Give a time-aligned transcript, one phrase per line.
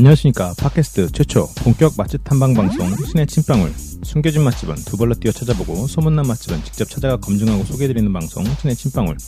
[0.00, 0.54] 안녕하십니까.
[0.56, 3.70] 팟캐스트 최초 본격 맛집 탐방 방송 신의 침방울.
[4.02, 9.18] 숨겨진 맛집은 두 발로 뛰어 찾아보고 소문난 맛집은 직접 찾아가 검증하고 소개해드리는 방송 신의 침방울.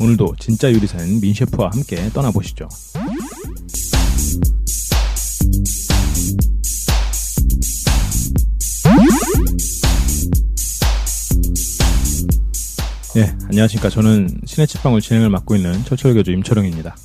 [0.00, 2.66] 오늘도 진짜 요리사인 민 셰프와 함께 떠나보시죠.
[13.16, 13.90] 예, 안녕하십니까.
[13.90, 16.96] 저는 신의 침방울 진행을 맡고 있는 철철교주 임철웅입니다.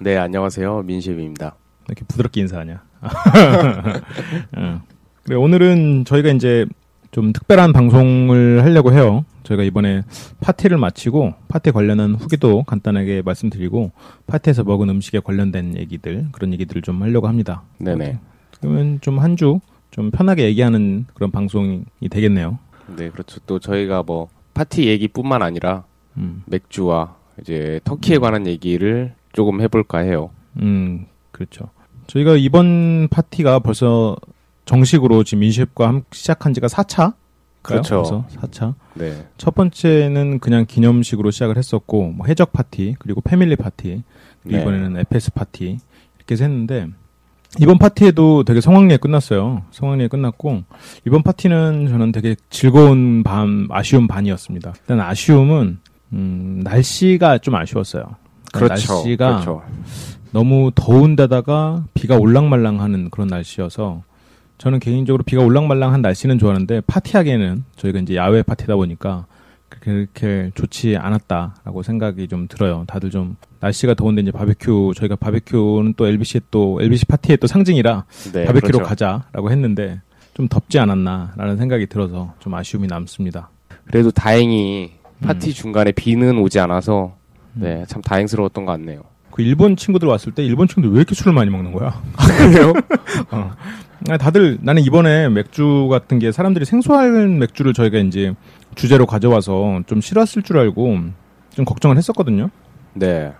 [0.00, 0.84] 네, 안녕하세요.
[0.84, 1.56] 민셰입니다.
[1.90, 2.82] 이렇게 부드럽게 인사하냐.
[4.56, 4.82] 어.
[5.24, 6.66] 그래, 오늘은 저희가 이제
[7.10, 9.24] 좀 특별한 방송을 하려고 해요.
[9.42, 10.02] 저희가 이번에
[10.40, 13.90] 파티를 마치고 파티 관련한 후기도 간단하게 말씀드리고
[14.26, 17.62] 파티에서 먹은 음식에 관련된 얘기들 그런 얘기들을 좀 하려고 합니다.
[17.78, 18.18] 네네.
[18.60, 19.60] 그러면 좀 한 주
[19.90, 22.60] 좀 편하게 얘기하는 그런 방송이 되겠네요.
[22.96, 23.40] 네, 그렇죠.
[23.44, 25.82] 또 저희가 뭐 파티 얘기뿐만 아니라
[26.16, 30.30] 음, 맥주와 이제 터키에 관한 얘기를 조금 해볼까 해요.
[30.62, 31.70] 음, 그렇죠.
[32.10, 34.16] 저희가 이번 파티가 벌써
[34.64, 35.42] 정식으로 지금
[35.78, 37.14] 함- 시작한 지가 4차?
[37.62, 38.24] 그렇죠.
[38.40, 38.74] 4차.
[38.94, 44.02] 네, 첫 번째는 그냥 기념식으로 시작을 했었고 뭐 해적 파티 그리고 패밀리 파티
[44.42, 44.62] 그리고 네.
[44.62, 45.78] 이번에는 에페스 파티
[46.16, 46.88] 이렇게 해서 했는데
[47.60, 49.62] 이번 파티에도 되게 성황리에 끝났어요.
[49.72, 50.62] 성황리에 끝났고
[51.06, 54.72] 이번 파티는 저는 되게 즐거움 반 아쉬움 반이었습니다.
[54.80, 55.78] 일단 아쉬움은
[56.12, 58.04] 음, 날씨가 좀 아쉬웠어요.
[58.52, 58.94] 그러니까 그렇죠.
[58.94, 59.62] 날씨가 그렇죠.
[60.32, 64.02] 너무 더운 데다가 비가 올랑말랑하는 그런 날씨여서
[64.58, 69.26] 저는 개인적으로 비가 올랑말랑한 날씨는 좋아하는데 파티하기에는 저희가 이제 야외 파티다 보니까
[69.68, 72.84] 그렇게 좋지 않았다라고 생각이 좀 들어요.
[72.86, 78.04] 다들 좀 날씨가 더운데 이제 바베큐 저희가 바베큐는 또 LBC 또 LBC 파티의 또 상징이라
[78.32, 78.84] 네, 바베큐로 그렇죠.
[78.84, 80.00] 가자라고 했는데
[80.34, 83.50] 좀 덥지 않았나라는 생각이 들어서 좀 아쉬움이 남습니다.
[83.86, 85.26] 그래도 다행히 음.
[85.26, 87.16] 파티 중간에 비는 오지 않아서
[87.54, 89.02] 네, 참 다행스러웠던 것 같네요.
[89.30, 92.02] 그 일본 친구들 왔을 때 일본 친구들 왜 이렇게 술을 많이 먹는 거야?
[92.38, 92.72] 그래요?
[93.30, 93.52] 어.
[94.08, 98.34] 아, 다들 나는 이번에 맥주 같은 게 사람들이 생소한 맥주를 저희가 이제
[98.74, 100.98] 주제로 가져와서 좀 싫었을 줄 알고
[101.50, 102.48] 좀 걱정을 했었거든요.
[102.94, 103.32] 네,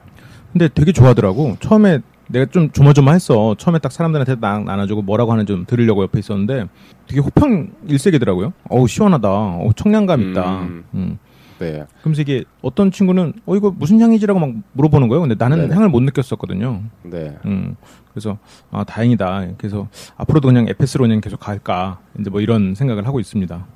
[0.52, 1.56] 근데 되게 좋아하더라고.
[1.60, 3.56] 처음에 내가 좀 조마조마했어.
[3.58, 6.66] 처음에 딱 사람들한테 딱 나눠주고 뭐라고 하는 좀 들으려고 옆에 있었는데
[7.08, 8.52] 되게 호평 일색이더라고요.
[8.68, 9.28] 어우 시원하다.
[9.28, 10.60] 어우 청량감 있다.
[10.60, 10.84] 음.
[10.94, 11.18] 음.
[11.60, 15.20] 네, 그러면서 이게 어떤 친구는 어 이거 무슨 향이지라고 막 물어보는 거예요.
[15.20, 15.74] 근데 나는 네네.
[15.74, 16.82] 향을 못 느꼈었거든요.
[17.04, 17.76] 네, 음.
[18.12, 18.38] 그래서
[18.70, 19.46] 아 다행이다.
[19.58, 22.00] 그래서 앞으로도 그냥 에페스로 그냥 계속 갈까.
[22.18, 23.66] 이제 뭐 이런 생각을 하고 있습니다.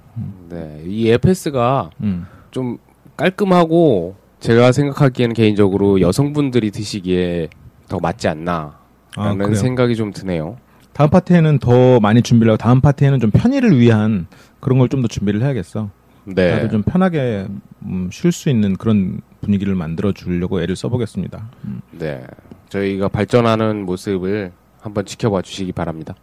[0.49, 0.83] 네.
[0.87, 2.27] 이 에페스가 음.
[2.51, 2.79] 좀
[3.17, 7.49] 깔끔하고 제가 생각하기에는 개인적으로 여성분들이 드시기에
[7.89, 8.79] 더 맞지 않나.
[9.17, 9.55] 아, 라는?
[9.55, 10.57] 생각이 좀 드네요.
[10.93, 14.27] 다음 파티에는 더 많이 준비를 하고 다음 파티에는 좀 편의를 위한
[14.61, 15.91] 그런 걸 좀 더 준비를 해야겠어.
[16.25, 16.53] 네.
[16.53, 17.47] 다들 좀 편하게
[17.85, 21.51] 음, 쉴 수 있는 그런 분위기를 만들어 주려고 애를 써보겠습니다.
[21.65, 21.81] 음.
[21.93, 22.23] 네.
[22.71, 26.15] 저희가 발전하는 모습을 한번 지켜봐 주시기 바랍니다.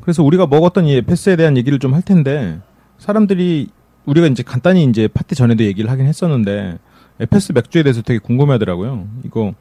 [0.00, 2.58] 그래서 우리가 먹었던 이 에페스에 대한 얘기를 좀 할 텐데
[2.98, 3.68] 사람들이
[4.06, 6.78] 우리가 이제 간단히 이제 파티 전에도 얘기를 하긴 했었는데
[7.20, 9.06] 에페스 맥주에 대해서 되게 궁금해하더라고요.
[9.24, 9.52] 이거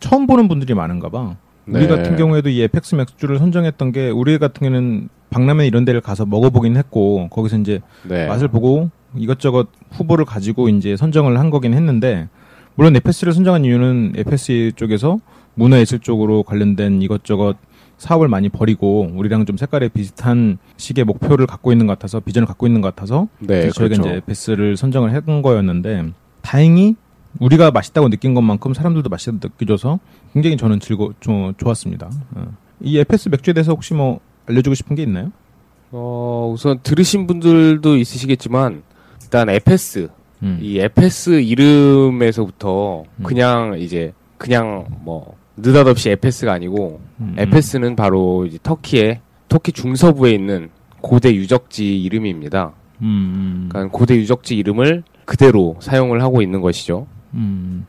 [0.00, 1.36] 처음 보는 분들이 많은가 봐.
[1.66, 1.86] 우리 네.
[1.86, 6.76] 같은 경우에도 이 에페스 맥주를 선정했던 게 우리 같은 경우에는 박람회 이런 데를 가서 먹어보긴
[6.76, 8.26] 했고 거기서 이제 네.
[8.26, 12.28] 맛을 보고 이것저것 후보를 가지고 이제 선정을 한 거긴 했는데
[12.74, 15.18] 물론 에페스를 선정한 이유는 에페스 쪽에서
[15.54, 17.56] 문화예술 쪽으로 관련된 이것저것
[17.96, 22.66] 사업을 많이 벌이고 우리랑 좀 색깔이 비슷한 식의 목표를 갖고 있는 것 같아서 비전을 갖고
[22.66, 23.70] 있는 것 같아서 네.
[23.70, 24.02] 저희가 그렇죠.
[24.02, 26.96] 이제 에페스를 선정을 했던 거였는데 다행히
[27.40, 30.00] 우리가 맛있다고 느낀 것만큼 사람들도 맛있다고 느껴져서
[30.32, 32.10] 굉장히 저는 즐거 좀 좋았습니다.
[32.34, 32.46] 어.
[32.80, 35.32] 이 에페스 맥주에 대해서 혹시 뭐 알려주고 싶은 게 있나요?
[35.92, 38.82] 어, 우선 들으신 분들도 있으시겠지만
[39.34, 40.10] 일단 에페스
[40.44, 40.58] 음.
[40.62, 43.22] 이 에페스 이름에서부터 음.
[43.24, 50.70] 그냥 이제 그냥 뭐 느닷없이 에페스가 아니고 음, 에페스는 바로 이제 터키의 터키 중서부에 있는
[51.00, 52.74] 고대 유적지 이름입니다.
[53.02, 57.08] 음, 음, 그러니까 고대 유적지 이름을 그대로 사용을 하고 있는 것이죠.
[57.34, 57.86] 음.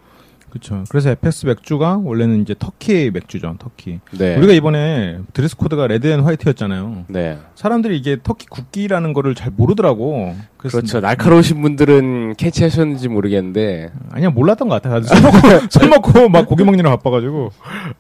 [0.55, 0.85] 그렇죠.
[0.89, 3.57] 그래서 에페스 맥주가 원래는 이제 터키 맥주죠.
[3.59, 3.99] 터키.
[4.17, 4.37] 네.
[4.37, 7.05] 우리가 이번에 드레스 코드가 red and white였잖아요.
[7.09, 7.39] 네.
[7.55, 10.33] 사람들이 이게 터키 국기라는 거를 잘 모르더라고.
[10.55, 11.01] 그렇죠.
[11.01, 15.01] 날카로우신 분들은 캐치하셨는지 모르겠는데 아니야 몰랐던 것 같아.
[15.01, 15.37] 술 먹고
[15.69, 17.51] 술 먹고 막 고기 먹느라 바빠가지고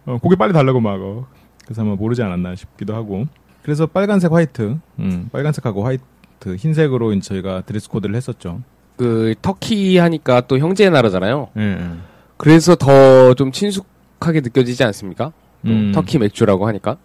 [0.05, 1.27] 어, 고기 빨리 달라고 막 어.
[1.65, 3.25] 그래서 아마 모르지 않았나 싶기도 하고.
[3.63, 8.61] 그래서 빨간색 화이트, 음, 빨간색하고 화이트, 흰색으로 저희가 드레스 코드를 했었죠.
[8.95, 11.49] 그 터키 하니까 또 형제의 나라잖아요.
[11.57, 12.14] 예, 예.
[12.37, 15.31] 그래서 더 좀 친숙하게 느껴지지 않습니까?
[15.65, 15.91] 또 음.
[15.93, 16.97] 터키 맥주라고 하니까.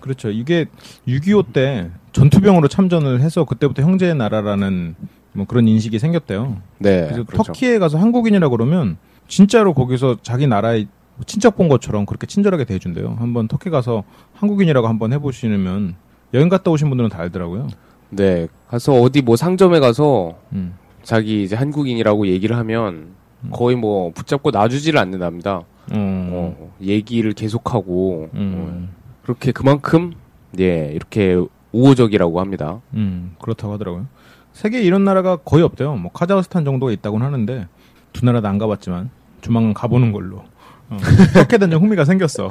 [0.00, 0.30] 그렇죠.
[0.30, 0.66] 이게
[1.06, 4.94] 6.25 때 전투병으로 참전을 해서 그때부터 형제의 나라라는
[5.32, 6.56] 뭐 그런 인식이 생겼대요.
[6.78, 7.04] 네.
[7.06, 7.42] 그래서 그렇죠.
[7.44, 8.96] 터키에 가서 한국인이라 그러면
[9.28, 10.86] 진짜로 거기서 자기 나라에
[11.26, 13.16] 친척 본 것처럼 그렇게 친절하게 대해준대요.
[13.18, 14.04] 한번 터키 가서
[14.34, 15.96] 한국인이라고 한번 해보시면
[16.34, 17.68] 여행 갔다 오신 분들은 다 알더라고요.
[18.10, 18.46] 네.
[18.68, 20.74] 가서 어디 뭐 상점에 가서 음.
[21.02, 23.08] 자기 이제 한국인이라고 얘기를 하면
[23.50, 25.56] 거의 뭐 붙잡고 놔주지를 않는답니다.
[25.56, 30.12] 어, 어, 얘기를 계속하고 음, 어, 그렇게 그만큼
[30.58, 31.36] 예 이렇게
[31.72, 32.80] 우호적이라고 합니다.
[32.94, 34.06] 음, 그렇다고 하더라고요.
[34.52, 35.94] 세계에 이런 나라가 거의 없대요.
[35.96, 37.68] 뭐 카자흐스탄 정도가 있다고는 하는데
[38.12, 40.42] 두 나라 다안 가봤지만 조만간 가보는 걸로.
[40.90, 40.96] 어,
[41.34, 42.46] 터키에 좀 흥미가 생겼어.
[42.46, 42.50] 어,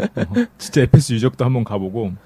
[0.57, 2.07] 진짜 에페스 유적도 한번 가보고.
[2.07, 2.17] 음.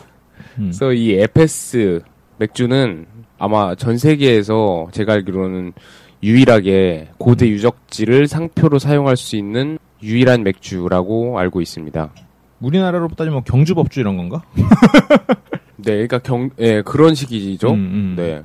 [0.58, 2.02] 그래서 이 에페스
[2.38, 3.06] 맥주는
[3.38, 5.74] 아마 전 세계에서 제가 알기로는
[6.24, 12.12] 유일하게 고대 유적지를 상표로 사용할 수 있는 유일한 맥주라고 알고 있습니다.
[12.60, 14.44] 우리나라로 따지면 경주법주 이런 건가?
[15.78, 17.72] 네, 그러니까 경, 예, 그런 식이죠.
[17.72, 18.14] 음, 음.
[18.16, 18.44] 네.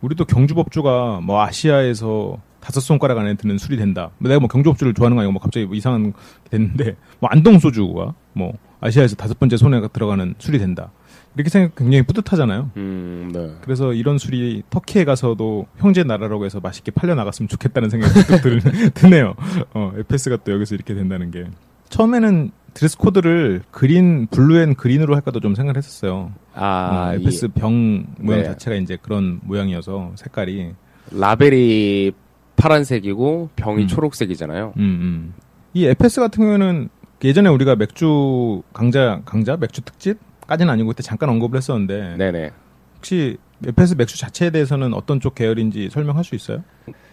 [0.00, 4.10] 우리도 경주법주가 뭐 아시아에서 다섯 손가락 안에 드는 술이 된다.
[4.18, 6.18] 뭐 내가 뭐 경주법주를 좋아하는 거 아니고 뭐 갑자기 뭐 이상한 게
[6.50, 10.90] 됐는데 뭐 안동 소주가 뭐 아시아에서 다섯 번째 손에 들어가는 술이 된다.
[11.34, 12.70] 이렇게 생각 굉장히 뿌듯하잖아요.
[12.76, 13.54] 음, 네.
[13.62, 18.60] 그래서 이런 술이 터키에 가서도 형제 나라라고 해서 맛있게 팔려 나갔으면 좋겠다는 생각이 또 들,
[18.94, 19.34] 드네요.
[19.74, 21.46] 어, 에페스가 또 여기서 이렇게 된다는 게.
[21.88, 26.32] 처음에는 드레스 코드를 green blue and green으로 할까도 좀 생각을 했었어요.
[26.54, 28.46] 아, 어, 이 에페스 병 모양 네.
[28.46, 30.72] 자체가 이제 그런 모양이어서 색깔이
[31.12, 32.12] 라벨이
[32.56, 33.88] 파란색이고 병이 음.
[33.88, 34.74] 초록색이잖아요.
[34.76, 35.34] 음, 음.
[35.74, 36.88] 이 에페스 같은 경우에는
[37.24, 40.18] 예전에 우리가 맥주 강자 강자 맥주 특집
[40.50, 42.50] 까지는 아니고 그때 잠깐 언급을 했었는데 네네.
[42.96, 46.64] 혹시 에페스 맥주 자체에 대해서는 어떤 쪽 계열인지 설명할 수 있어요?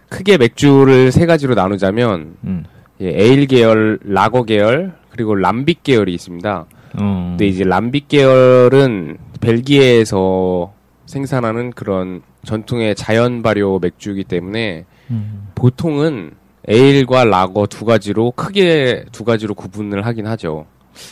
[0.09, 2.63] 크게 맥주를 세 가지로 나누자면 음.
[2.99, 6.65] 예, 에일 계열, 라거 계열, 그리고 람빅 계열이 있습니다.
[6.99, 7.27] 어.
[7.29, 10.73] 근데 이제 람빅 계열은 벨기에에서
[11.05, 15.49] 생산하는 그런 전통의 자연 발효 맥주이기 때문에 음.
[15.53, 16.31] 보통은
[16.67, 20.65] 에일과 라거 두 가지로 크게 두 가지로 구분을 하긴 하죠.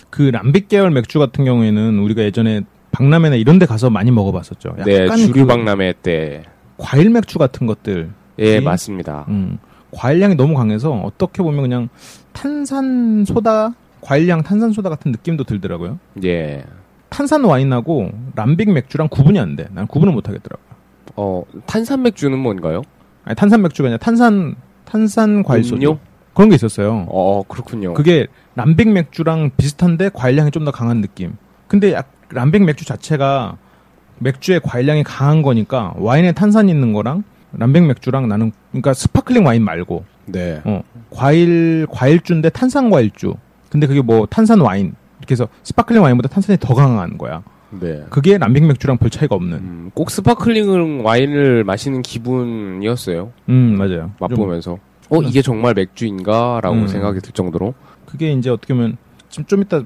[0.09, 2.61] 그 람빅 계열 맥주 같은 경우에는 우리가 예전에
[2.91, 4.75] 박람회나 이런 데 가서 많이 먹어봤었죠.
[4.85, 6.43] 네, 약간 주류 그 박람회 때.
[6.77, 8.09] 과일 맥주 같은 것들.
[8.39, 9.25] 예, 이- 맞습니다.
[9.29, 9.57] 음,
[9.91, 11.89] 과일향이 너무 강해서 어떻게 보면 그냥
[12.33, 15.99] 탄산 소다, 과일향 탄산 소다 같은 느낌도 들더라고요.
[16.23, 16.63] 예.
[17.09, 19.67] 탄산 와인하고 람빅 맥주랑 구분이 안 돼.
[19.71, 20.65] 난 구분을 못 하겠더라고요.
[21.15, 22.81] 어, 탄산 맥주는 뭔가요?
[23.23, 25.97] 아니, 탄산 맥주가 아니라 탄산 탄산 과일 소주?
[26.35, 27.05] 그런 게 있었어요.
[27.09, 27.93] 어, 그렇군요.
[27.95, 31.33] 그게 람빅 맥주랑 비슷한데 과일향이 좀 더 강한 느낌.
[31.67, 33.57] 근데 약- 람빅 맥주 자체가
[34.19, 37.23] 맥주의 과일향이 강한 거니까 와인에 탄산이 있는 거랑
[37.53, 40.61] 람빅 맥주랑 나는 그러니까 스파클링 와인 말고 네.
[40.65, 43.33] 어, 과일 과일주인데 탄산 과일주.
[43.69, 47.43] 근데 그게 뭐 탄산 와인 이렇게 해서 스파클링 와인보다 탄산이 더 강한 거야.
[47.71, 48.03] 네.
[48.09, 49.57] 그게 람빅 맥주랑 별 차이가 없는.
[49.57, 53.31] 음, 꼭 스파클링 와인을 마시는 기분이었어요.
[53.49, 53.97] 음 맞아요.
[53.97, 54.77] 좀 맛보면서.
[55.09, 56.87] 어, 이게 정말 맥주인가라고 음.
[56.87, 57.73] 생각이 들 정도로.
[58.05, 58.97] 그게 이제 어떻게 보면
[59.29, 59.81] 지금 좀 이따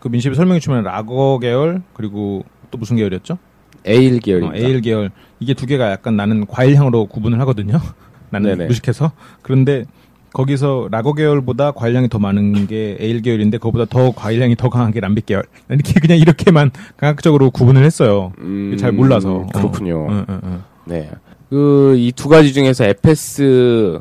[0.00, 3.38] 그 민식이 설명해 주면 라거 계열 그리고 또 무슨 계열이었죠?
[3.84, 4.56] 에일 어, 계열입니다.
[4.56, 7.78] 에일 계열 이게 두 개가 약간 나는 과일 향으로 구분을 하거든요.
[8.30, 8.66] 나는 네네.
[8.66, 9.12] 무식해서
[9.42, 9.84] 그런데
[10.32, 14.68] 거기서 라거 계열보다 과일 향이 더 많은 게 에일 계열인데 그거보다 더 과일 향이 더
[14.68, 15.42] 강한 게 람빅 계열.
[15.70, 18.32] 이렇게 그냥 이렇게만 강학적으로 구분을 했어요.
[18.38, 19.46] 음, 잘 몰라서.
[19.52, 20.06] 그렇군요.
[20.08, 20.64] 어, 어, 어.
[20.84, 21.10] 네.
[21.48, 24.00] 그, 이 두 가지 중에서 에페스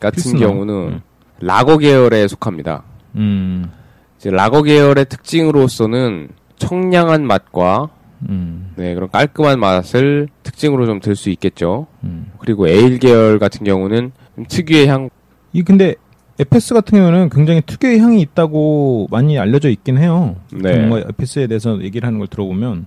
[0.00, 0.38] 같은 필스너.
[0.40, 1.00] 경우는 음.
[1.40, 2.82] 라거 계열에 속합니다.
[3.16, 3.70] 음,
[4.18, 6.28] 이제 라거 계열의 특징으로서는
[6.58, 7.88] 청량한 맛과
[8.28, 11.86] 음, 네, 그런 깔끔한 맛을 특징으로 좀 들 수 있겠죠.
[12.02, 12.32] 음.
[12.38, 15.08] 그리고 에일 계열 같은 경우는 좀 특유의 향,
[15.52, 15.94] 이 근데
[16.40, 20.36] 에페스 같은 경우는 굉장히 특유의 향이 있다고 많이 알려져 있긴 해요.
[20.52, 20.78] 네.
[20.86, 22.86] 뭔가 에페스에 대해서 얘기를 하는 걸 들어보면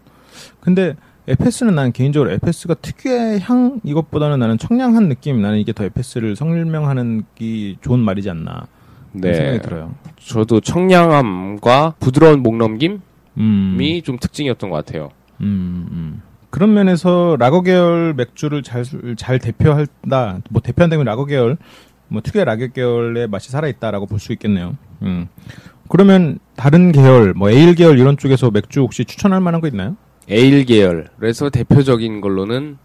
[0.60, 0.96] 근데
[1.28, 7.24] 에페스는 나는 개인적으로 에페스가 특유의 향 이것보다는 나는 청량한 느낌 나는 이게 더 에페스를 설명하는
[7.36, 8.68] 게 좋은 말이지 않나
[9.14, 9.34] 네.
[9.34, 9.94] 생각이 들어요.
[10.20, 13.00] 저도 청량함과 부드러운 목넘김이
[13.38, 15.10] 음, 좀 특징이었던 것 같아요.
[15.42, 16.22] 음, 음.
[16.50, 18.84] 그런 면에서 라거 계열 맥주를 잘,
[19.16, 20.40] 잘 대표한다.
[20.50, 21.58] 뭐 대표한다면 라거 계열,
[22.10, 24.76] 뭐 특유의 라거 계열의 맛이 살아있다라고 볼 수 있겠네요.
[25.02, 25.28] 음.
[25.88, 29.96] 그러면 다른 계열, 뭐 에일 계열 이런 쪽에서 맥주 혹시 추천할 만한 거 있나요?
[30.30, 31.10] 에일 계열.
[31.20, 32.78] 그래서 대표적인 걸로는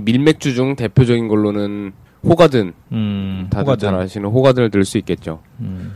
[0.00, 1.92] 밀맥주 중 대표적인 걸로는
[2.24, 3.88] 호가든 음, 다들 호가든.
[3.90, 5.40] 잘 아시는 호가든을 들 수 있겠죠.
[5.60, 5.92] 음,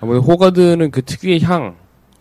[0.00, 1.76] 아무래도 호가든은 그 특유의 향,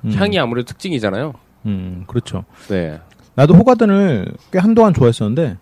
[0.06, 0.12] 음.
[0.12, 1.34] 향이 아무래도 특징이잖아요.
[1.66, 2.46] 음, 그렇죠.
[2.70, 3.00] 네.
[3.36, 5.58] 나도 호가든을 꽤 한동안 좋아했었는데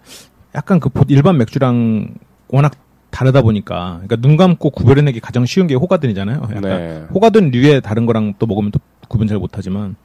[0.54, 2.14] 약간 그 보- 일반 맥주랑
[2.50, 2.76] 워낙
[3.10, 6.42] 다르다 보니까 그러니까 눈 감고 구별해내기 가장 쉬운 게 호가든이잖아요.
[6.44, 7.04] 약간 네.
[7.14, 9.96] 호가든 류의 다른 거랑 또 먹으면 또 구분 잘 못하지만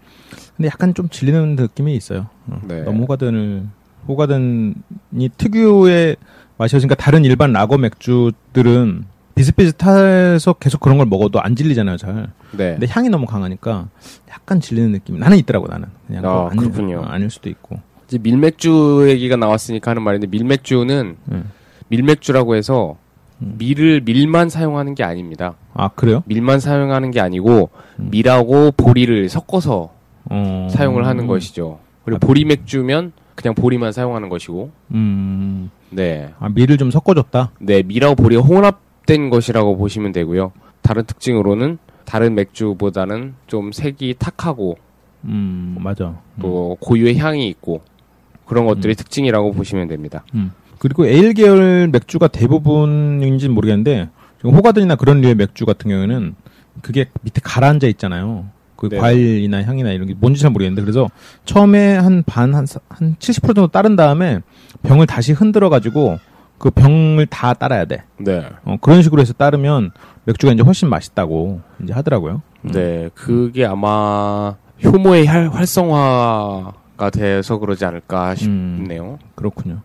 [0.57, 2.27] 근데 약간 좀 질리는 느낌이 있어요.
[2.47, 2.83] 어, 네.
[2.83, 3.65] 너무 호가든을
[4.07, 6.17] 호가든이 특유의
[6.57, 9.05] 맛이었으니까 다른 일반 라거 맥주들은
[9.35, 12.29] 비슷비슷해서 계속 그런 걸 먹어도 안 질리잖아요, 잘.
[12.53, 12.73] 네.
[12.73, 13.89] 근데 향이 너무 강하니까
[14.31, 15.89] 약간 질리는 느낌이 나는 있더라고 나는.
[16.07, 17.01] 그냥 아, 그거 아닐, 그렇군요.
[17.01, 17.79] 어, 아닐 수도 있고.
[18.09, 21.51] 이제 밀맥주 얘기가 나왔으니까 하는 말인데 밀맥주는 음.
[21.89, 22.97] 밀맥주라고 해서
[23.41, 23.55] 음.
[23.59, 25.55] 밀을 밀만 사용하는 게 아닙니다.
[25.75, 26.23] 아 그래요?
[26.27, 27.71] 밀만 사용하는 게 아니고
[28.01, 28.09] 음.
[28.11, 29.91] 밀하고 보리를 섞어서
[30.31, 30.69] 어...
[30.71, 31.79] 사용을 하는 것이죠.
[32.05, 32.27] 그리고 아.
[32.27, 35.71] 보리 맥주면 그냥 보리만 사용하는 것이고, 음.
[35.91, 37.53] 네, 아 밀을 좀 섞어줬다.
[37.61, 40.53] 네 밀하고 보리가 혼합된 것이라고 보시면 되고요.
[40.83, 44.79] 다른 특징으로는 다른 맥주보다는 좀 색이 탁하고
[45.25, 46.21] 음 맞아.
[46.41, 47.83] 또 고유의 향이 있고
[48.47, 48.97] 그런 것들이 음.
[48.97, 50.25] 특징이라고 보시면 됩니다.
[50.79, 54.09] 그리고 에일 계열 맥주가 대부분인지는 모르겠는데
[54.39, 56.35] 지금 호가든이나 그런 류의 맥주 같은 경우에는
[56.83, 58.47] 그게 밑에 가라앉아 있잖아요.
[58.79, 58.97] 그 네.
[58.99, 61.09] 과일이나 향이나 이런 게 뭔지 잘 모르겠는데 그래서
[61.45, 64.39] 처음에 한 반 한 한 70% 정도 따른 다음에
[64.85, 66.19] 병을 다시 흔들어 가지고
[66.59, 68.05] 그 병을 다 따라야 돼.
[68.19, 69.91] 네, 어, 그런 식으로 해서 따르면
[70.25, 72.43] 맥주가 이제 훨씬 맛있다고 이제 하더라고요.
[72.67, 72.71] 음.
[72.71, 74.55] 네, 그게 아마
[74.85, 78.37] 효모의 활, 활성화가 돼서 그러지 않을까 음.
[78.37, 79.19] 싶네요.
[79.35, 79.81] 그렇군요.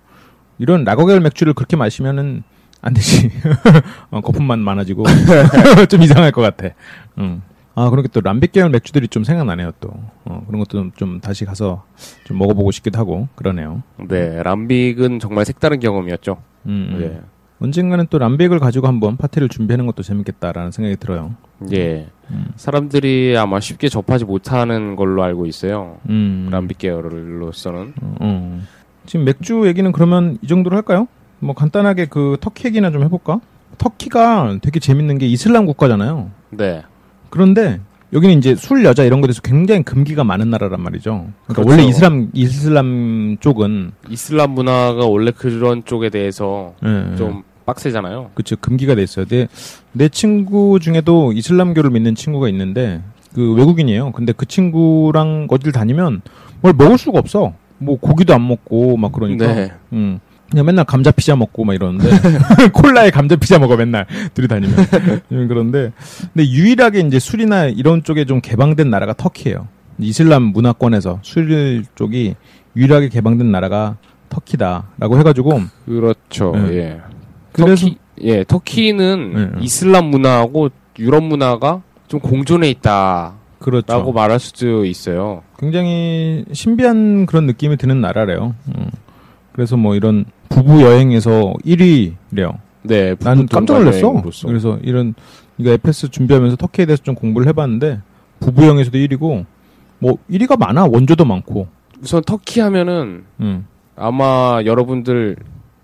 [0.60, 2.44] 이런 라거 계열 맥주를 그렇게 마시면은
[2.82, 3.32] 안 되지.
[4.12, 5.04] 어, 거품만 많아지고
[5.90, 6.74] 좀 이상할 것 같아.
[7.18, 7.42] 음.
[7.76, 9.90] 아, 그렇게 또 람빅 계열 맥주들이 좀 생각나네요, 또.
[10.26, 11.84] 어, 그런 것도 좀, 좀 다시 가서
[12.24, 13.82] 좀 먹어보고 싶기도 하고, 그러네요.
[14.08, 16.38] 네, 람빅은 정말 색다른 경험이었죠.
[16.68, 17.00] 음, 음.
[17.00, 17.22] 네.
[17.60, 21.34] 언젠가는 또 람빅을 가지고 한번 파티를 준비하는 것도 재밌겠다라는 생각이 들어요.
[21.72, 22.08] 예.
[22.30, 22.48] 음.
[22.58, 25.98] 사람들이 아마 쉽게 접하지 못하는 걸로 알고 있어요.
[26.10, 26.50] 음.
[26.52, 27.94] 람빅 계열로서는.
[28.02, 28.62] 어, 어.
[29.06, 31.08] 지금 맥주 얘기는 그러면 이 정도로 할까요?
[31.40, 33.40] 뭐 간단하게 그 터키 얘기나 좀 해볼까?
[33.78, 36.32] 터키가 되게 재밌는 게 이슬람 국가잖아요.
[36.52, 36.84] 네.
[37.34, 37.80] 그런데
[38.14, 41.30] 여기는 이제 술 여자 이런 것에 대해서 굉장히 금기가 많은 나라란 말이죠.
[41.48, 41.70] 그러니까 그렇죠.
[41.72, 48.30] 원래 이슬람 이슬람 쪽은 이슬람 문화가 원래 그런 쪽에 대해서 예, 좀 빡세잖아요.
[48.36, 49.26] 그쵸 금기가 돼 있어요.
[49.26, 49.48] 내,
[49.94, 53.02] 내 친구 중에도 이슬람교를 믿는 친구가 있는데
[53.34, 54.12] 그 외국인이에요.
[54.12, 56.22] 근데 그 친구랑 어딜 다니면
[56.62, 57.54] 뭘 먹을 수가 없어.
[57.80, 59.48] 뭐 고기도 안 먹고 막 그러니까.
[59.48, 59.72] 네.
[59.92, 60.20] 음.
[60.54, 62.08] 그냥 맨날 감자 피자 먹고 막 이러는데
[62.74, 64.06] 콜라에 감자 피자 먹어 맨날
[64.36, 64.76] 둘이 다니면
[65.32, 65.92] 음, 그런데
[66.32, 69.68] 근데 유일하게 이제 술이나 이런 쪽에 좀 개방된 나라가 터키예요.
[69.98, 72.36] 이슬람 문화권에서 술 쪽이
[72.76, 73.98] 유일하게 개방된 나라가
[74.30, 76.52] 터키다라고 해가지고 그렇죠.
[76.56, 76.76] 네.
[76.76, 77.02] 예.
[77.52, 79.52] 그래서 터키, 예, 터키는 네, 네.
[79.62, 80.70] 이슬람 문화하고
[81.00, 84.12] 유럽 문화가 좀 공존해 있다라고 그렇죠.
[84.12, 85.42] 말할 수도 있어요.
[85.58, 88.54] 굉장히 신비한 그런 느낌이 드는 나라래요.
[88.68, 88.92] 음.
[89.54, 92.58] 그래서 뭐 이런 부부 여행에서 1위래요.
[92.84, 94.00] 네, 난 깜짝 놀랐어.
[94.02, 94.48] 여행으로서.
[94.48, 95.14] 그래서 이런
[95.58, 98.00] 이거 에페스 준비하면서 터키에 대해서 좀 공부를 해봤는데
[98.40, 99.46] 부부 여행에서도 1위고
[100.00, 101.68] 뭐 1위가 많아 원조도 많고.
[102.02, 103.66] 우선 터키 하면은 음.
[103.96, 105.38] 아마 여러분들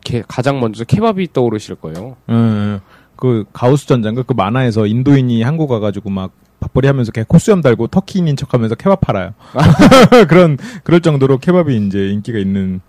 [0.03, 2.17] 게- 가장 먼저 케밥이 떠오르실 거예요.
[2.29, 2.79] 예,
[3.15, 8.35] 그 가우스 전장가 그 만화에서 인도인이 한국 와가지고 막 밥벌이 하면서 걔 코수염 달고 터키인인
[8.35, 9.33] 척하면서 케밥 팔아요.
[10.27, 12.81] 그런 그럴 정도로 케밥이 이제 인기가 있는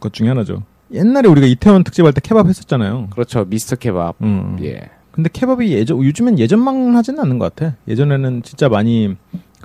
[0.00, 0.62] 것 중에 하나죠.
[0.92, 3.08] 옛날에 우리가 이태원 특집할 때 케밥 했었잖아요.
[3.10, 4.16] 그렇죠, 미스터 케밥.
[4.22, 4.56] 음.
[4.62, 4.88] 예.
[5.10, 7.74] 근데 케밥이 예전 요즘엔 예전만 하지는 않는 것 같아.
[7.88, 9.16] 예전에는 진짜 많이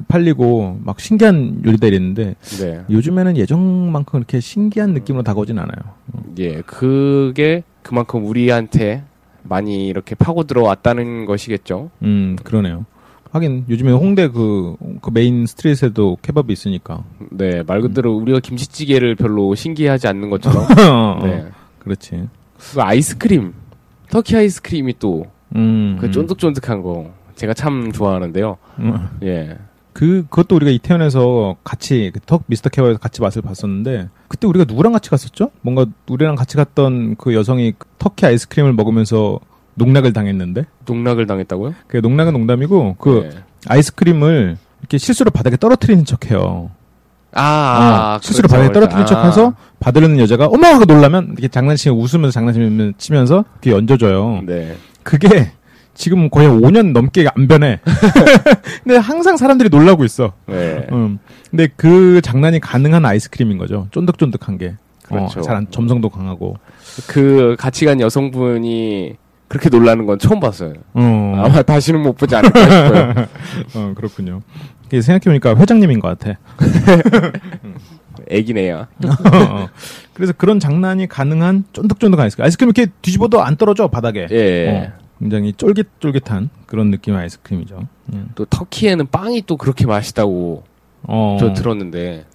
[0.07, 2.81] 팔리고 막 신기한 요리들이 있는데 네.
[2.89, 5.93] 요즘에는 예전만큼 그렇게 신기한 느낌으로 다가오진 않아요.
[6.39, 6.61] 예.
[6.61, 9.03] 그게 그만큼 우리한테
[9.43, 11.91] 많이 이렇게 파고 들어왔다는 것이겠죠.
[12.01, 12.85] 음 그러네요.
[13.33, 17.03] 하긴 요즘에 홍대 그, 그 main street에도 케밥이 있으니까.
[17.31, 17.63] 네.
[17.63, 20.67] 말 그대로 우리가 김치찌개를 별로 신기해하지 않는 것처럼.
[20.89, 21.45] 어, 네.
[21.79, 22.29] 그렇지.
[22.57, 23.53] 그 아이스크림.
[24.11, 26.11] 터키 아이스크림이 또그 음, 음.
[26.11, 28.57] 쫀득쫀득한 거 제가 참 좋아하는데요.
[28.79, 28.93] 음.
[29.23, 29.57] 예.
[29.93, 34.91] 그 그것도 우리가 이태원에서 같이 그 턱 미스터 케밥에서 같이 맛을 봤었는데 그때 우리가 누구랑
[34.93, 35.49] 같이 갔었죠?
[35.61, 39.39] 뭔가 우리랑 같이 갔던 그 여성이 터키 아이스크림을 먹으면서
[39.75, 41.73] 농락을 당했는데 농락을 당했다고요?
[41.87, 43.39] 그 농락은 농담이고 그 네.
[43.67, 46.71] 아이스크림을 이렇게 실수로 바닥에 떨어뜨리는 척해요.
[47.35, 49.15] 아, 아, 어, 실수로 그렇죠, 바닥에 떨어뜨리는 그렇죠.
[49.15, 54.39] 척해서 받으려는 여자가 어머 하고 놀라면 이렇게 장난치며 웃으면서 장난치면서 이렇게 얹어줘요.
[54.41, 54.75] 아, 네.
[55.01, 55.51] 그게
[55.95, 57.79] 지금 거의 5년 넘게 안 변해.
[58.83, 60.33] 근데 항상 사람들이 놀라고 있어.
[60.47, 60.87] 네.
[60.91, 61.19] 음.
[61.49, 63.87] 근데 그 장난이 가능한 아이스크림인 거죠.
[63.91, 64.75] 쫀득쫀득한 게.
[65.03, 65.39] 그렇죠.
[65.39, 66.57] 어, 잘안 점성도 강하고.
[67.07, 69.15] 그 같이 간 여성분이
[69.53, 70.73] 그렇게 놀라는 건 처음 봤어요.
[70.95, 73.13] 어, 아마 다시는 못 보지 않을까 싶어요.
[73.75, 74.41] 어 그렇군요.
[74.89, 76.39] 생각해보니까 회장님인 것 같아.
[78.29, 78.87] 애기네요.
[79.05, 79.67] 어,
[80.15, 82.45] 그래서 그런 장난이 가능한 쫀득쫀득한 아이스크림.
[82.45, 84.25] 아이스크림 이렇게 뒤집어도 안 떨어져 바닥에.
[84.31, 84.69] 예.
[84.69, 87.87] 어, 굉장히 쫄깃쫄깃한 그런 느낌의 아이스크림이죠.
[88.13, 88.29] 음.
[88.33, 90.63] 또 터키에는 빵이 또 그렇게 맛있다고
[91.03, 92.25] 어, 저 들었는데.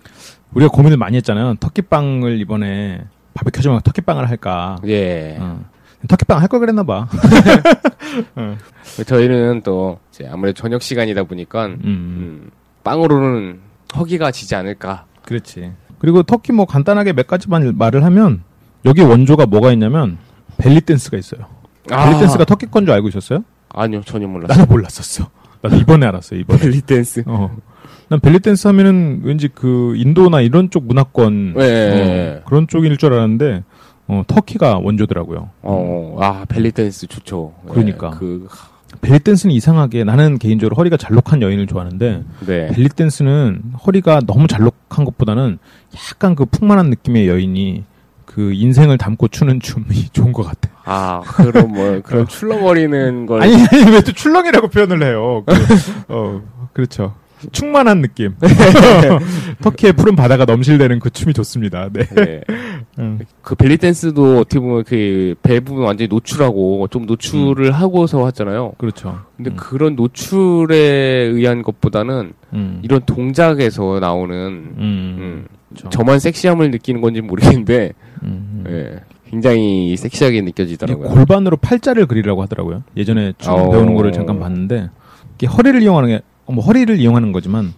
[0.54, 1.56] 우리가 고민을 많이 했잖아요.
[1.58, 3.00] 터키빵을 이번에
[3.34, 4.76] 바베큐 좀 터키빵을 할까.
[4.86, 5.36] 예.
[5.40, 5.64] 어.
[6.06, 7.08] 터키빵 할 걸 그랬나 봐.
[9.06, 12.50] 저희는 또 이제 아무래도 저녁 시간이다 보니까 음, 음,
[12.84, 13.60] 빵으로는
[13.96, 15.06] 허기가 지지 않을까.
[15.24, 15.72] 그렇지.
[15.98, 18.42] 그리고 터키 뭐 간단하게 몇 가지만 말을 하면
[18.84, 20.18] 여기 원조가 뭐가 있냐면
[20.56, 21.42] 벨리 댄스가 있어요.
[21.88, 23.44] 벨리 댄스가 터키 건 줄 알고 있었어요?
[23.70, 24.56] 아니요 전혀 몰랐어요.
[24.58, 25.28] 나도 몰랐었어.
[25.62, 26.40] 나도 이번에 알았어요.
[26.40, 26.60] 이번에.
[26.60, 27.24] 벨리 댄스.
[27.26, 27.56] 어.
[28.08, 32.96] 난 벨리 댄스 하면은 왠지 그 인도나 이런 쪽 문화권 네, 네, 어, 그런 쪽일
[32.96, 33.64] 줄 알았는데
[34.08, 35.50] 어, 터키가 원조더라고요.
[35.62, 37.52] 어, 아 벨리 댄스 좋죠.
[37.68, 38.10] 그러니까.
[38.10, 38.48] 네, 그
[39.02, 42.68] 벨리 댄스는 이상하게 나는 개인적으로 허리가 잘록한 여인을 좋아하는데 네.
[42.68, 45.58] 벨리 댄스는 허리가 너무 잘록한 것보다는
[46.10, 47.84] 약간 그 풍만한 느낌의 여인이
[48.24, 50.70] 그 인생을 담고 추는 춤이 좋은 것 같아.
[50.84, 55.44] 아 그럼 뭐 그런 출렁거리는 걸 아니, 아니 왜 또 출렁이라고 표현을 해요?
[55.44, 55.54] 그,
[56.08, 56.40] 어,
[56.72, 57.14] 그렇죠.
[57.52, 58.34] 충만한 느낌.
[59.62, 61.88] 터키의 푸른 바다가 넘실대는 그 춤이 좋습니다.
[61.92, 62.06] 네.
[62.06, 62.40] 네.
[62.98, 63.20] 음.
[63.42, 68.72] 그 벨리 댄스도 어떻게 보면 그배 부분 완전히 노출하고 좀 노출을 하고서 하잖아요.
[68.78, 69.20] 그렇죠.
[69.36, 69.56] 근데 음.
[69.56, 72.80] 그런 노출에 의한 것보다는 음.
[72.82, 74.76] 이런 동작에서 나오는 음.
[74.78, 75.90] 음, 그렇죠.
[75.90, 77.92] 저만 섹시함을 느끼는 건지 모르겠는데
[78.22, 78.64] 음.
[78.68, 81.08] 예, 굉장히 섹시하게 느껴지더라고요.
[81.08, 82.82] 골반으로 팔자를 그리라고 하더라고요.
[82.96, 83.70] 예전에 춤 어.
[83.70, 84.90] 배우는 거를 잠깐 봤는데
[85.46, 86.20] 허리를 이용하는 게
[86.52, 87.74] 뭐 허리를 이용하는 거지만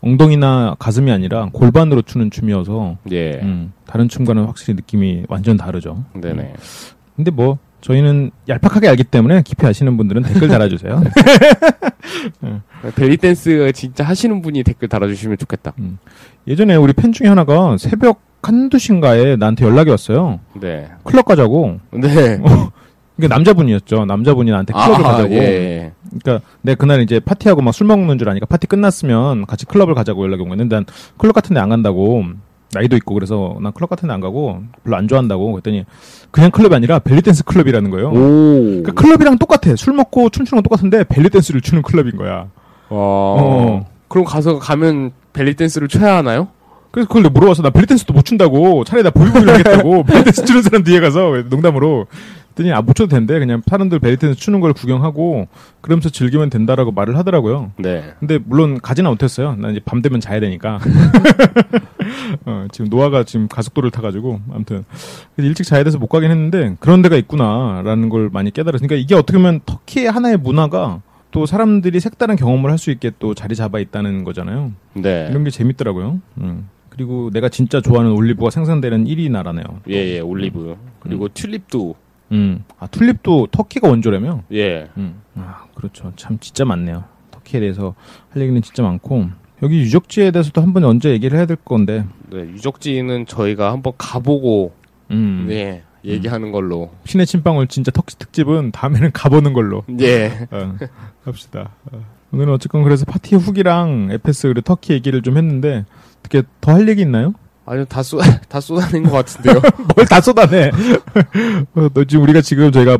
[0.00, 6.04] 엉덩이나 가슴이 아니라 골반으로 추는 춤이어서 예, 음, 다른 춤과는 확실히 느낌이 완전 다르죠.
[6.14, 6.54] 네네.
[7.16, 11.02] 근데 뭐 저희는 얄팍하게 알기 때문에 깊이 아시는 분들은 댓글 달아주세요.
[12.96, 15.72] 벨리 댄스 진짜 하시는 분이 댓글 달아주시면 좋겠다.
[16.46, 20.40] 예전에 우리 팬 중에 하나가 새벽 한두 시인가에 나한테 연락이 왔어요.
[20.60, 21.80] 네, 클럽 가자고.
[21.92, 22.38] 네.
[23.18, 24.04] 이게 남자분이었죠.
[24.04, 25.34] 남자분이 나한테 클럽을 아, 가자고.
[25.34, 25.92] 예.
[26.22, 30.24] 그러니까 내가 그날 이제 파티하고 막 술 먹는 줄 아니까 파티 끝났으면 같이 클럽을 가자고
[30.24, 30.84] 연락이 온 거였는데 난
[31.16, 32.24] 클럽 같은 데 안 간다고
[32.74, 35.84] 나이도 있고 그래서 난 클럽 같은 데 안 가고 별로 안 좋아한다고 그랬더니
[36.30, 38.08] 그냥 클럽이 아니라 벨리댄스 클럽이라는 거예요.
[38.10, 38.12] 오.
[38.82, 39.74] 그러니까 클럽이랑 똑같아.
[39.76, 42.46] 술 먹고 춤추는 건 똑같은데 벨리댄스를 추는 클럽인 거야.
[42.90, 43.86] 어.
[44.08, 46.48] 그럼 가서 가면 벨리 댄스를 춰야 하나요?
[46.90, 51.00] 그래서 그걸 물어봐서 나 벨리댄스도 못 춘다고 차라리 나 보이보이를 하겠다고 벨리댄스 추는 사람 뒤에
[51.00, 52.06] 가서 농담으로
[52.58, 55.46] 그랬더니 아못 춰도 된대 그냥 사람들 벨리댄스 추는 걸 구경하고
[55.80, 58.12] 그러면서 즐기면 된다라고 말을 하더라고요 네.
[58.18, 60.80] 근데 물론 가지는 못했어요 난 이제 밤 되면 자야 되니까
[62.44, 64.84] 어, 지금 노아가 지금 가속도를 타가지고 아무튼
[65.36, 69.60] 일찍 자야 돼서 못 가긴 했는데 그런 데가 있구나라는 걸 많이 깨달았으니까 이게 어떻게 보면
[69.64, 74.72] 터키의 하나의 문화가 또 사람들이 색다른 경험을 할 수 있게 또 자리 잡아 있다는 거잖아요
[74.94, 75.26] 네.
[75.30, 76.20] 이런 게 재밌더라고요.
[76.40, 76.68] 음.
[76.88, 79.64] 그리고 내가 진짜 좋아하는 올리브가 생산되는 1위 나라네요.
[79.88, 80.76] 예, 예, 올리브.
[80.98, 81.94] 그리고 튤립도,
[82.32, 82.64] 음.
[82.78, 84.42] 아, 튤립도 터키가 원조라며?
[84.52, 84.88] 예.
[84.96, 85.20] 음.
[85.36, 86.12] 아, 그렇죠.
[86.16, 87.04] 참 진짜 많네요.
[87.30, 87.94] 터키에 대해서
[88.30, 89.28] 할 얘기는 진짜 많고.
[89.62, 92.04] 여기 유적지에 대해서도 한 번 언제 얘기를 해야 될 건데.
[92.30, 94.72] 네, 유적지는 저희가 한번 가보고,
[95.10, 95.46] 음.
[95.48, 96.90] 네, 얘기하는 걸로.
[97.04, 99.82] 신의 침방울 진짜 터키 특집은 다음에는 가보는 걸로.
[100.00, 100.46] 예.
[100.50, 100.74] 어,
[101.24, 101.70] 합시다.
[101.90, 102.04] 어.
[102.30, 105.86] 오늘은 어쨌건 그래서 파티 후기랑 에페스 그리고 터키 얘기를 좀 했는데
[106.20, 107.32] 어떻게 더 할 얘기 있나요?
[107.68, 109.60] 아니요, 다 쏟, 다 쏟아낸 것 같은데요.
[109.94, 110.70] 뭘 다 쏟아내.
[111.74, 112.98] 어, 너 지금 우리가 지금 저희가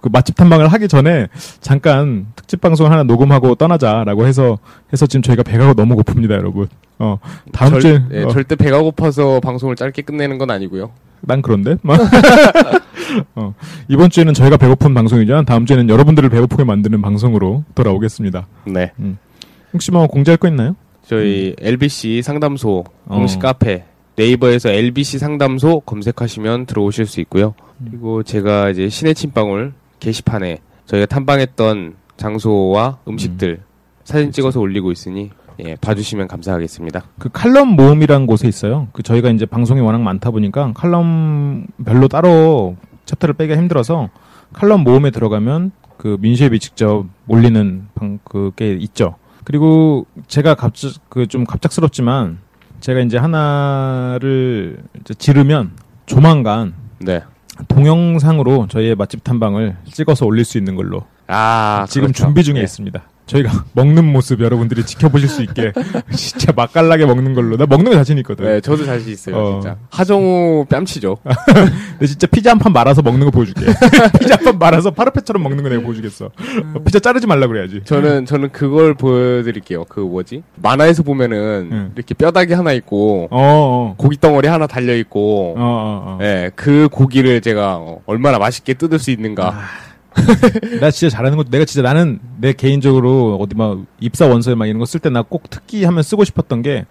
[0.00, 1.26] 그 맛집 탐방을 하기 전에
[1.60, 4.58] 잠깐 특집 방송을 하나 녹음하고 떠나자라고 해서
[4.92, 6.68] 해서 지금 저희가 배가 너무 고픕니다, 여러분.
[7.00, 7.18] 어
[7.52, 10.90] 다음 절, 주에 예, 어, 절대 배가 고파서 방송을 짧게 끝내는 건 아니고요.
[11.20, 11.76] 난 그런데
[13.34, 13.54] 어,
[13.88, 18.46] 이번 주에는 저희가 배고픈 방송이지만 다음 주에는 여러분들을 배고프게 만드는 방송으로 돌아오겠습니다.
[18.66, 18.92] 네.
[19.72, 20.76] 혹시 뭐 공지할 거 있나요?
[21.06, 23.14] 저희 LBC 상담소 어.
[23.16, 23.84] 공식 카페
[24.18, 27.54] 네이버에서 LBC 상담소 검색하시면 들어오실 수 있고요.
[27.80, 27.86] 음.
[27.88, 33.60] 그리고 제가 이제 신의 침방울 게시판에 저희가 탐방했던 장소와 음식들
[34.02, 37.04] 사진 찍어서 올리고 있으니 예, 봐주시면 감사하겠습니다.
[37.18, 38.88] 그 칼럼 모음이라는 곳에 있어요.
[38.92, 44.08] 그 저희가 이제 방송이 워낙 많다 보니까 칼럼 별로 따로 챕터를 빼기가 힘들어서
[44.52, 49.14] 칼럼 모음에 들어가면 그 민셰비 직접 올리는 방 그게 있죠.
[49.44, 52.38] 그리고 제가 갑작 그좀 갑작스럽지만
[52.80, 55.72] 제가 이제 하나를 이제 지르면
[56.06, 57.22] 조만간 네.
[57.66, 62.24] 동영상으로 저희의 맛집 탐방을 찍어서 올릴 수 있는 걸로 아 지금 그렇죠.
[62.24, 62.62] 준비 중에 예.
[62.62, 63.02] 있습니다.
[63.28, 65.72] 저희가 먹는 모습 여러분들이 지켜보실 수 있게
[66.16, 68.44] 진짜 맛깔나게 먹는 걸로 나 먹는 거 자신 있거든.
[68.44, 69.60] 네, 저도 자신 있어요, 어.
[69.60, 69.76] 진짜.
[69.90, 71.18] 하정우 뺨치죠.
[71.92, 73.66] 근데 진짜 피자 한 판 말아서 먹는 거 보여줄게.
[74.18, 76.26] 피자 한 판 말아서 파르페처럼 먹는 거 내가 보여주겠어.
[76.26, 77.82] 어, 피자 자르지 말라 그래야지.
[77.84, 79.84] 저는 저는 그걸 보여드릴게요.
[79.84, 80.42] 그 뭐지?
[80.56, 81.92] 만화에서 보면은 응.
[81.94, 86.18] 이렇게 뼈다귀 하나 있고 어, 어, 고기 덩어리 하나 달려 있고, 어.
[86.22, 89.54] 예, 그 고기를 제가 어, 얼마나 맛있게 뜯을 수 있는가.
[90.80, 91.44] 나 진짜 잘하는 거.
[91.44, 95.22] 내가 진짜 나는 내 개인적으로 어디 막 입사 원서에 막 이런 거 쓸 때 나
[95.22, 96.86] 꼭 특기 하면 쓰고 싶었던 게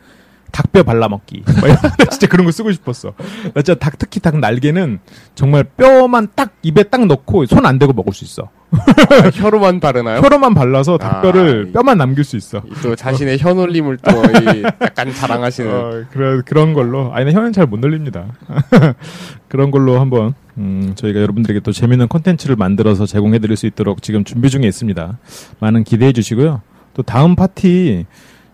[0.51, 1.43] 닭뼈 발라먹기.
[2.09, 3.13] 진짜 그런 거 쓰고 싶었어.
[3.53, 4.99] 나 진짜 닭 특히 닭 날개는
[5.35, 8.49] 정말 뼈만 딱 입에 딱 넣고 손 안 대고 먹을 수 있어.
[8.71, 10.19] 아, 혀로만 바르나요?
[10.21, 12.61] 혀로만 발라서 닭뼈를 아, 뼈만 남길 수 있어.
[12.81, 14.11] 또 자신의 혀 놀림을 또
[14.55, 15.71] 이, 약간 자랑하시는.
[15.73, 17.13] 어, 그런 그런 걸로.
[17.13, 18.25] 아니, 혀는 잘 못 놀립니다.
[19.49, 24.23] 그런 걸로 한번 음, 저희가 여러분들에게 또 재밌는 콘텐츠를 만들어서 제공해 드릴 수 있도록 지금
[24.23, 25.17] 준비 중에 있습니다.
[25.59, 26.61] 많은 기대해 주시고요.
[26.93, 28.05] 또 다음 파티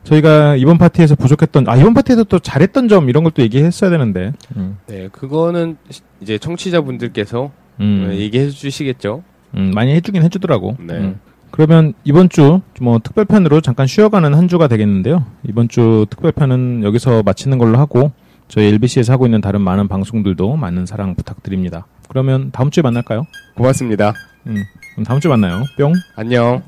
[0.03, 4.33] 저희가 이번 파티에서 부족했던 아 이번 파티에서 또 잘했던 점 이런 걸 또 얘기했어야 되는데.
[4.57, 9.23] 음, 네, 그거는 시- 이제 청취자분들께서 음, 네, 얘기해 주시겠죠.
[9.55, 10.75] 음, 많이 해주긴 해주더라고.
[10.79, 10.93] 네.
[10.95, 11.19] 음.
[11.51, 15.23] 그러면 이번 주 뭐 특별편으로 잠깐 쉬어가는 한 주가 되겠는데요.
[15.47, 18.11] 이번 주 특별편은 여기서 마치는 걸로 하고
[18.47, 21.85] 저희 LBC에서 하고 있는 다른 많은 방송들도 많은 사랑 부탁드립니다.
[22.07, 23.25] 그러면 다음 주에 만날까요?
[23.55, 24.13] 고맙습니다.
[24.47, 25.63] 음, 그럼 다음 주에 만나요.
[25.77, 25.93] 뿅.
[26.15, 26.61] 안녕.